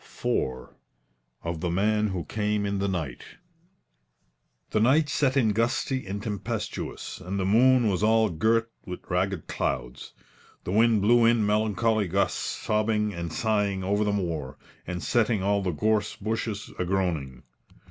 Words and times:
IV 0.03 0.69
OF 1.43 1.59
THE 1.61 1.69
MAN 1.69 2.07
WHO 2.07 2.25
CAME 2.25 2.65
IN 2.65 2.79
THE 2.79 2.87
NIGHT 2.87 3.37
The 4.71 4.79
night 4.79 5.09
set 5.09 5.37
in 5.37 5.49
gusty 5.49 6.07
and 6.07 6.23
tempestuous, 6.23 7.21
and 7.23 7.39
the 7.39 7.45
moon 7.45 7.87
was 7.87 8.01
all 8.01 8.31
girt 8.31 8.71
with 8.83 9.01
ragged 9.11 9.45
clouds. 9.45 10.13
The 10.63 10.71
wind 10.71 11.03
blew 11.03 11.25
in 11.25 11.45
melancholy 11.45 12.07
gusts, 12.07 12.39
sobbing 12.41 13.13
and 13.13 13.31
sighing 13.31 13.83
over 13.83 14.03
the 14.03 14.11
moor, 14.11 14.57
and 14.87 15.03
setting 15.03 15.43
all 15.43 15.61
the 15.61 15.69
gorse 15.69 16.15
bushes 16.15 16.71
agroaning. 16.79 17.43